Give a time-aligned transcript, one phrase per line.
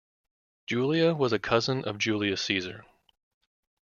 [0.65, 2.85] Julia was a cousin of Julius Caesar.